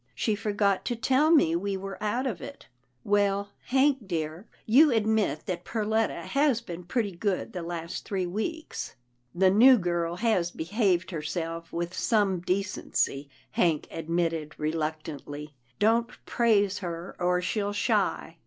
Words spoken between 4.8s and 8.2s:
admit that Perletta has been pretty good the last